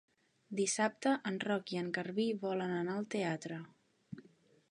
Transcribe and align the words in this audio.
Dissabte 0.59 1.11
en 1.31 1.37
Roc 1.43 1.73
i 1.75 1.79
en 1.83 1.91
Garbí 1.99 2.27
volen 2.47 2.75
anar 2.79 2.95
al 3.01 3.07
teatre. 3.17 3.59